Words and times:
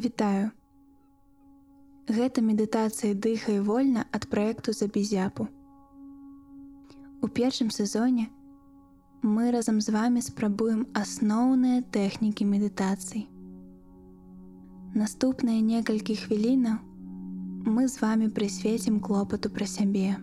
Вітаю. 0.00 0.50
Гэта 2.08 2.42
медытацыя 2.42 3.14
дыхай 3.14 3.60
вольна 3.60 4.06
ад 4.10 4.26
праекту 4.26 4.72
за 4.72 4.88
безяпу. 4.88 5.46
У 7.22 7.28
першым 7.28 7.70
сезоне 7.70 8.26
мы 9.22 9.52
разам 9.52 9.80
з 9.80 9.94
вами 9.94 10.18
спрабуем 10.18 10.86
асноўныя 10.94 11.86
тэхнікі 11.94 12.42
медытацый. 12.42 13.28
Наступныя 14.98 15.60
некалькі 15.60 16.16
хвілінаў 16.16 16.89
мы 17.66 17.88
з 17.88 18.00
вами 18.00 18.28
прысвецім 18.32 19.00
клопату 19.00 19.50
пра 19.50 19.66
сябе. 19.66 20.16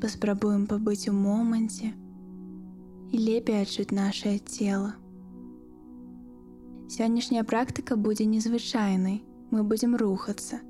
Паспрабуем 0.00 0.64
пабыць 0.66 1.08
у 1.10 1.12
моманце 1.12 1.92
і 3.12 3.16
лепей 3.20 3.60
адчуць 3.60 3.92
нашае 3.92 4.38
цело. 4.38 4.94
Сённяшняя 6.88 7.44
практыка 7.44 7.96
будзе 7.96 8.24
незвычайнай, 8.24 9.22
мы 9.50 9.62
будзем 9.62 9.96
рухацца. 9.96 10.60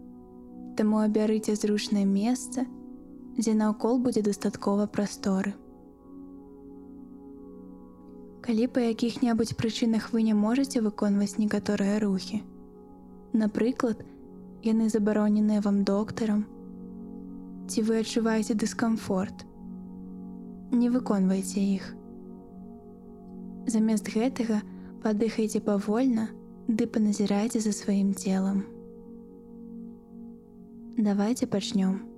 Таму 0.77 0.99
абярыце 0.99 1.55
зручнае 1.55 2.05
месца, 2.05 2.67
дзе 3.39 3.55
наўкол 3.55 3.99
будзе 4.03 4.23
дастаткова 4.23 4.87
прасторы. 4.87 5.55
Калі 8.43 8.67
па 8.67 8.81
якіх-небудзь 8.91 9.55
прычынах 9.55 10.11
вы 10.13 10.27
не 10.27 10.35
можаце 10.35 10.83
выконваць 10.83 11.39
некаторыя 11.39 12.01
рухі. 12.03 12.43
Напрыклад, 13.33 14.03
яны 14.63 14.89
забароненыя 14.89 15.61
вам 15.61 15.85
доктарам, 15.85 16.45
ці 17.69 17.83
вы 17.89 18.03
адчуваеце 18.03 18.55
дыскамфорт. 18.55 19.47
Не 20.73 20.89
выконвайце 20.91 21.61
іх. 21.61 21.89
Замест 23.67 24.09
гэтага, 24.09 24.63
Падыхайце 25.03 25.59
павольна 25.67 26.29
ды 26.69 26.87
паназірайце 26.87 27.59
за 27.65 27.73
сваім 27.75 28.15
целам. 28.15 28.63
Давайте 30.95 31.51
пачнём. 31.51 32.12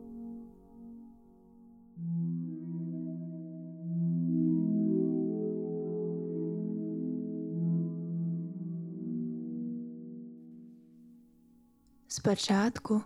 Спачатку 12.24 13.02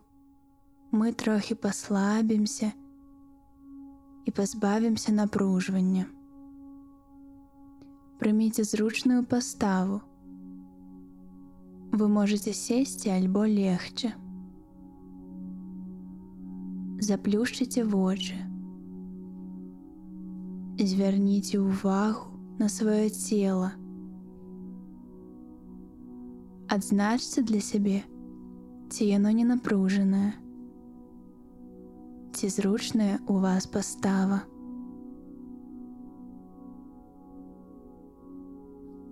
мы 0.92 1.12
трохі 1.12 1.55
паслабімся 1.55 2.72
і 4.25 4.30
пазбавімся 4.30 5.12
напружвання 5.12 6.05
прыміце 8.20 8.64
зручную 8.64 9.25
паставу. 9.25 9.97
Вы 11.91 12.06
можете 12.08 12.52
сесці 12.52 13.10
альбо 13.10 13.42
легче. 13.50 14.12
Заплюшчыце 17.08 17.82
вочы. 17.82 18.38
Звярніце 20.92 21.58
ўвагу 21.58 22.38
на 22.62 22.70
сваё 22.70 23.10
цело. 23.10 23.72
Адзначце 26.69 27.42
для 27.42 27.60
сябе, 27.70 28.05
ці 28.91 29.05
яно 29.06 29.31
не 29.31 29.44
напружанае. 29.44 30.33
Ці 32.33 32.48
зручная 32.48 33.19
у 33.27 33.41
вас 33.41 33.67
пастава. 33.67 34.44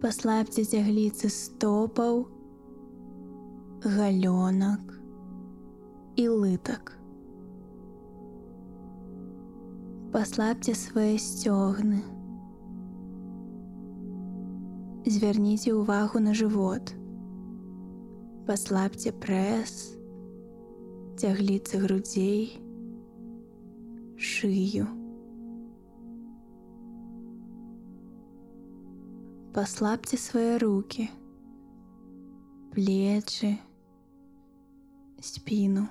паслабьце 0.06 0.62
цягліцы 0.62 1.28
стопаў, 1.34 2.19
галёнак 3.82 4.92
і 6.22 6.26
лытак. 6.28 6.93
Паслабьце 10.12 10.76
свае 10.78 11.16
сцёгны. 11.19 12.04
Звярніце 15.06 15.75
ўвагу 15.75 16.22
на 16.22 16.38
жывот. 16.38 16.94
Паслабьце 18.46 19.10
прэс, 19.10 19.72
цягліцы 21.18 21.80
грудзей, 21.82 22.62
шыю. 24.14 24.86
Паслабьте 29.50 30.14
свае 30.14 30.62
руки, 30.62 31.08
плечы, 32.70 33.58
спину. 35.18 35.88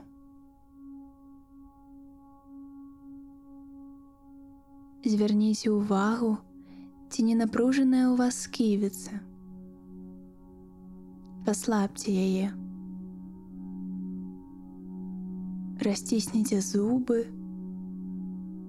Звярніце 5.03 5.75
ўвагу, 5.75 6.37
ці 7.11 7.19
не 7.27 7.35
напружаная 7.35 8.07
ў 8.07 8.15
вас 8.15 8.47
сківіца. 8.47 9.19
Паслабьце 11.45 12.09
яе. 12.09 12.49
Расцісніце 15.85 16.57
зубы 16.65 17.21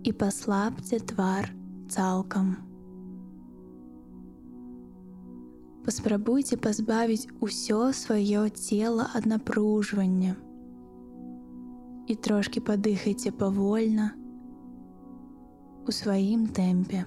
і 0.04 0.12
паслабьце 0.12 1.00
твар 1.00 1.50
цалкам. 1.88 2.56
паспрабуйце 5.86 6.56
пазбавіць 6.58 7.30
усё 7.46 7.78
сваё 7.94 8.48
цело 8.50 9.06
ад 9.14 9.26
напружвання 9.32 10.34
і 12.10 12.14
трошки 12.26 12.60
падыхайце 12.60 13.30
павольна 13.30 14.10
у 15.86 15.94
сваім 15.94 16.50
тэмпе. 16.50 17.06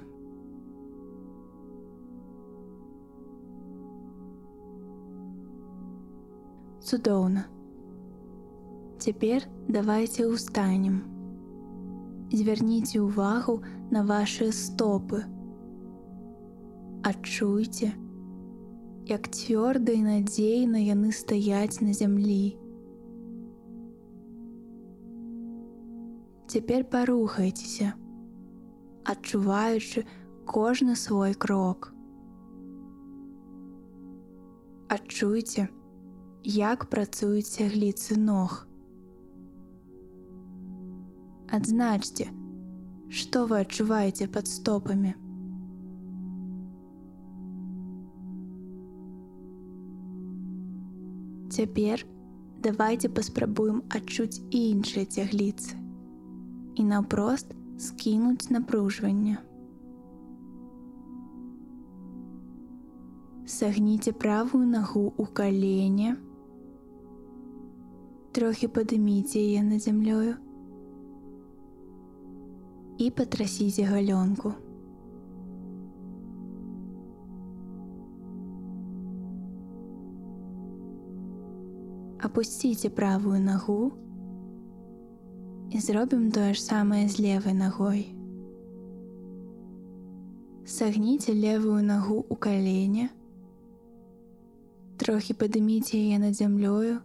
Цудоўна. 6.89 7.43
Цяпер 8.97 9.43
давайте 9.69 10.25
ўстанем. 10.25 10.95
Звярніце 12.33 12.97
ўвагу 13.05 13.61
на 13.93 14.01
ваши 14.09 14.49
стопы. 14.49 15.21
Адчуйце, 17.05 17.91
як 19.05 19.29
цвёрда 19.29 19.93
і 19.93 20.01
надзейна 20.01 20.81
яны 20.81 21.13
стаяць 21.13 21.77
на 21.85 21.93
зямлі. 21.93 22.57
Цяпер 26.49 26.89
парухайцеся, 26.89 27.93
адчуваючы 29.05 30.09
кожны 30.49 30.97
свой 30.97 31.37
крок. 31.37 31.93
Адчуйце, 34.89 35.69
як 36.43 36.85
працуюць 36.89 37.51
цягліцы 37.51 38.15
ног. 38.17 38.67
Адзначце, 41.51 42.29
што 43.09 43.45
вы 43.49 43.59
адчуваеце 43.65 44.27
пад 44.27 44.47
стопамі. 44.47 45.15
Цяпер 51.49 52.05
давайте 52.63 53.09
паспрабуем 53.09 53.83
адчуць 53.89 54.39
іншыя 54.51 55.05
цягліцы 55.05 55.75
і 56.75 56.83
наўпрост 56.83 57.51
скінуць 57.79 58.49
напружванне. 58.49 59.39
Сагніце 63.49 64.13
правую 64.13 64.67
нагу 64.69 65.09
ў 65.17 65.25
калене, 65.33 66.15
трохі 68.31 68.67
падыміце 68.69 69.41
яе 69.41 69.61
над 69.65 69.81
зямлёю 69.81 70.37
і 73.01 73.07
патрасіце 73.09 73.87
галёнку. 73.89 74.53
Апусціце 82.21 82.93
правую 82.93 83.41
нагу 83.41 83.91
і 85.73 85.79
зробім 85.79 86.29
тое 86.31 86.53
ж 86.53 86.61
самае 86.61 87.07
з 87.09 87.19
левай 87.19 87.57
ногой. 87.57 88.05
Сагніце 90.69 91.33
левую 91.33 91.81
нагу 91.81 92.21
ў 92.29 92.35
калене, 92.37 93.09
трохі 95.01 95.33
падыміце 95.33 95.97
яе 95.97 96.21
над 96.21 96.37
зямлёю 96.37 96.99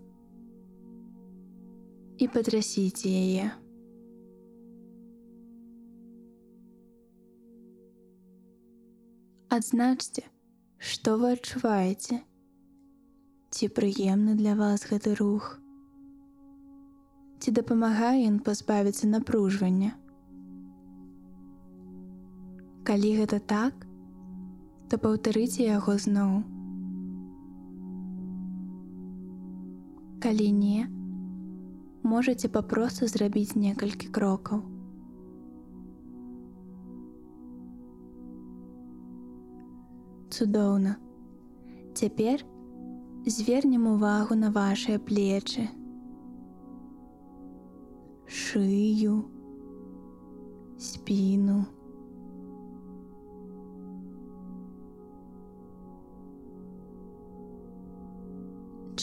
і 2.24 2.28
патрасіце 2.32 3.10
яе. 3.12 3.48
Адзначце, 9.52 10.24
што 10.92 11.16
вы 11.20 11.34
адчуваеце, 11.36 12.16
ці 13.52 13.68
прыемны 13.76 14.38
для 14.40 14.56
вас 14.56 14.86
гэты 14.88 15.12
рух, 15.20 15.50
ці 17.44 17.54
дапамагае 17.60 18.24
ён 18.30 18.40
пазбавіцца 18.48 19.12
напружвання. 19.12 19.92
Калі 22.88 23.12
гэта 23.20 23.42
так, 23.54 23.86
то 24.88 24.96
паўтарыце 25.04 25.68
яго 25.68 26.00
зноў. 26.08 26.40
Калі 30.24 30.50
не, 30.56 30.88
можаце 32.04 32.48
папросту 32.52 33.08
зрабіць 33.08 33.56
некалькі 33.56 34.08
крокаў. 34.12 34.62
Цудоўна. 40.30 40.96
Цяпер 41.94 42.44
звернем 43.26 43.86
увагу 43.86 44.34
на 44.34 44.50
вашыя 44.50 44.98
плечы, 44.98 45.68
шыю, 48.26 49.24
спіну. 50.76 51.64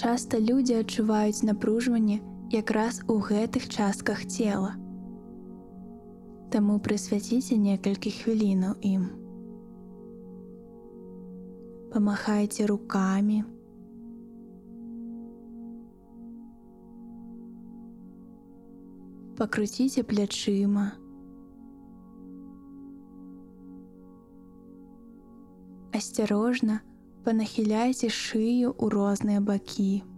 Часта 0.02 0.40
людзі 0.40 0.82
адчуваюць 0.82 1.46
напружванне 1.46 2.20
якраз 2.52 3.02
у 3.08 3.18
гэтых 3.20 3.70
частках 3.70 4.26
цела. 4.28 4.76
Таму 6.52 6.80
прысвяціце 6.84 7.56
некалькі 7.56 8.12
хвілінаў 8.12 8.76
ім. 8.84 9.08
Памахайце 11.94 12.68
руками. 12.68 13.46
Пакруціце 19.40 20.04
плячыма. 20.04 20.92
Асцярожна, 25.96 26.82
панахіляйце 27.24 28.12
шыю 28.12 28.76
ў 28.76 28.86
розныя 28.92 29.40
бакі. 29.40 30.11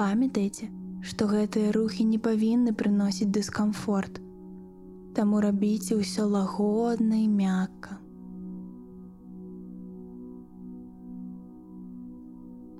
Памятайце, 0.00 0.66
што 1.04 1.26
гэтыя 1.30 1.72
рухі 1.76 2.04
не 2.10 2.18
павінны 2.26 2.72
прыносіць 2.82 3.28
дыскамфорт, 3.36 4.20
Таму 5.18 5.40
рабіце 5.44 5.96
ўсё 5.98 6.24
лагодна 6.34 7.18
і 7.20 7.26
мякка. 7.28 7.96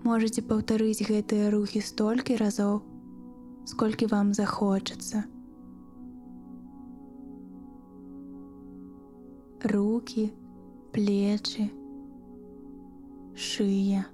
Можаце 0.06 0.46
паўтарыць 0.52 1.05
гэтыя 1.11 1.50
рухі 1.56 1.82
столькі 1.90 2.38
разоў, 2.40 2.81
сколькі 3.75 4.08
вам 4.14 4.32
захочацца. 4.40 5.26
руки, 9.64 10.32
плечи, 10.93 11.70
шия. 13.34 14.06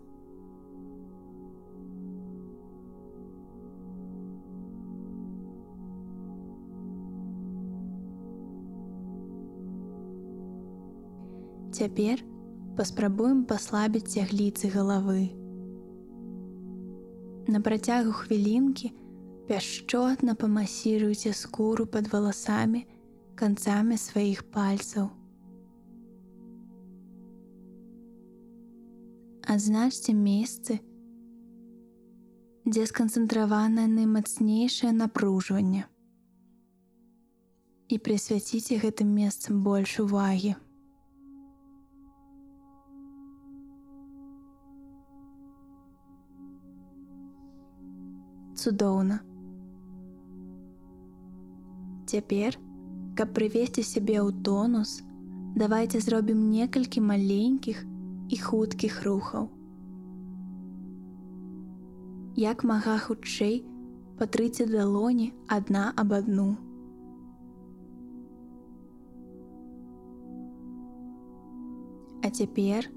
Цяпер 11.77 12.23
паспрабуем 12.77 13.45
паслабіць 13.51 14.09
цягліцы 14.09 14.71
галавы. 14.73 15.27
На 17.53 17.61
працягу 17.61 18.17
хвілінкі 18.23 18.91
пяшчотна 19.51 20.35
памасіруйце 20.41 21.37
скуру 21.37 21.87
пад 21.87 22.09
валасамі 22.15 22.83
канцамі 23.37 24.01
сваіх 24.01 24.43
пальцаў. 24.57 25.13
адзначце 29.47 30.13
месцы, 30.13 30.77
дзе 32.67 32.87
сканцэнтраванае 32.91 33.87
наймацнейшае 33.93 34.91
напружванне 34.91 35.87
і 37.87 37.99
прысвяціце 38.07 38.83
гэтым 38.83 39.13
месцам 39.15 39.63
больш 39.63 40.01
увагі. 40.03 40.57
Цудоўна. 48.67 49.21
Цяпер, 52.11 52.57
каб 53.15 53.31
прывесці 53.37 53.85
сябе 53.87 54.17
ў 54.19 54.35
тонус, 54.43 55.03
давайте 55.55 56.01
зробім 56.03 56.41
некалькі 56.51 56.99
маленькіх, 56.99 57.85
і 58.29 58.37
хуткіх 58.43 58.97
рухаў. 59.07 59.47
Як 62.35 62.67
мага 62.67 62.99
хутчэй 63.07 63.63
патрыце 64.19 64.67
далоні 64.67 65.31
адна 65.47 65.95
аб 65.95 66.19
адну. 66.19 66.51
А 72.19 72.35
цяпер 72.35 72.91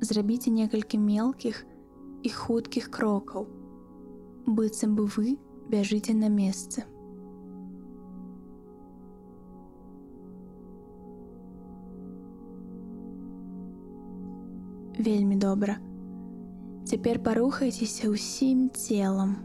зрабіце 0.00 0.50
некалькі 0.52 1.00
мелкіх 1.00 1.64
і 2.22 2.28
хуткіх 2.28 2.92
крокаў, 2.92 3.48
быццам 4.46 4.96
бы 4.96 5.06
вы 5.06 5.38
бяжыце 5.68 6.14
на 6.14 6.28
месцы. 6.28 6.84
вельмі 15.04 15.36
добра. 15.36 15.76
Цяпер 16.88 17.20
парухайцеся 17.20 18.08
ўсім 18.08 18.70
целам. 18.72 19.36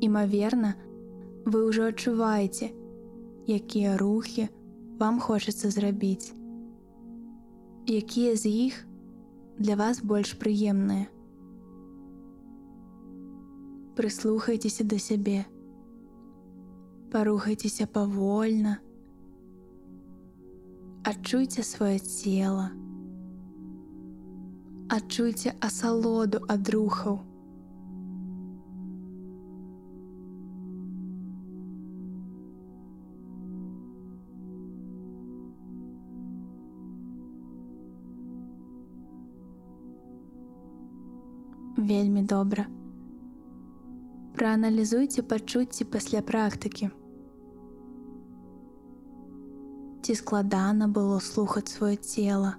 Імаверна, 0.00 0.72
вы 1.44 1.68
ўжо 1.68 1.92
адчуваеце, 1.92 2.72
якія 3.44 3.96
рухі 4.00 4.48
вам 5.00 5.20
хочацца 5.20 5.68
зрабіць. 5.68 6.32
Якія 7.88 8.36
з 8.36 8.46
іх 8.70 8.84
для 9.58 9.76
вас 9.76 10.00
больш 10.00 10.36
прыемныя. 10.40 11.08
Прыслухайцеся 14.00 14.82
да 14.82 14.98
сябе. 14.98 15.44
Парухайцеся 17.12 17.86
павольна. 17.86 18.78
Адчуйце 21.04 21.60
сваё 21.60 21.98
цело 21.98 22.70
адчуйце 24.96 25.52
асалоду 25.66 26.40
ад 26.48 26.72
рухаў. 26.74 27.20
Вельмі 41.76 42.22
добра. 42.22 42.66
Прааналізуйце 44.39 45.23
пачуцці 45.23 45.85
пасля 45.87 46.21
практыкі. 46.21 46.89
Ці 50.05 50.15
складана 50.15 50.87
было 50.87 51.19
слухаць 51.23 51.71
сваё 51.71 51.95
цела. 51.95 52.51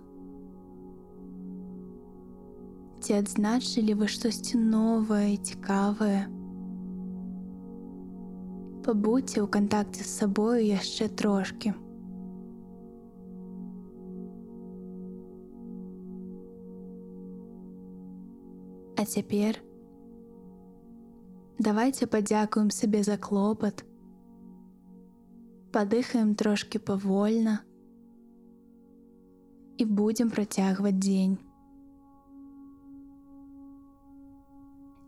Ці 3.07 3.15
адзначылі 3.23 3.95
вы 4.01 4.09
штосьці 4.11 4.59
новае, 4.59 5.37
цікавае. 5.37 6.27
Пабудзьце 8.83 9.39
ў 9.43 9.47
кантакце 9.47 10.03
з 10.03 10.11
сабою 10.11 10.59
яшчэ 10.59 11.07
трошки. 11.23 11.75
А 18.97 19.05
цяпер 19.05 19.63
давайте 21.62 22.08
падзякуем 22.08 22.72
сабе 22.72 23.04
за 23.04 23.18
клопат. 23.18 23.86
Падыхаем 25.72 26.34
трошки 26.36 26.80
павольна 26.80 27.60
і 29.78 29.86
будзем 29.86 30.32
працягваць 30.34 30.98
дзень. 30.98 31.38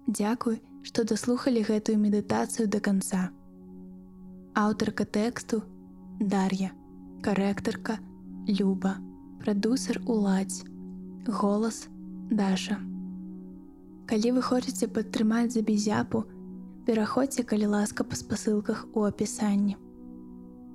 Дзякуй, 0.07 0.61
што 0.83 1.03
даслухалі 1.09 1.63
гэтую 1.65 1.97
медытацыю 1.97 2.67
да 2.69 2.79
канца. 2.79 3.23
Аўтарка 4.53 5.05
тэксту 5.05 5.63
Дар'я, 6.19 6.69
карэктарка, 7.23 7.97
Люба, 8.45 8.97
прадусер 9.41 10.01
уладзь, 10.05 10.61
голас 11.25 11.87
Даша. 12.29 12.77
Калі 14.05 14.37
вы 14.37 14.41
хочаце 14.45 14.87
падтрымаць 14.87 15.53
забізяпу, 15.55 16.25
пераходзьце 16.85 17.43
калі 17.47 17.73
ласка 17.73 18.03
па 18.03 18.19
спасылках 18.19 18.85
у 18.93 19.03
апісанні. 19.07 19.75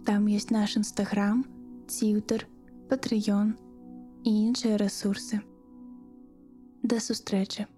Там 0.08 0.28
ёсць 0.32 0.50
наш 0.50 0.76
нстаграм, 0.80 1.44
ціўтер, 1.86 2.46
патрыён 2.88 3.56
і 4.24 4.30
іншыя 4.48 4.80
рэсурсы. 4.80 5.40
Да 6.82 7.00
сустрэчы! 7.00 7.68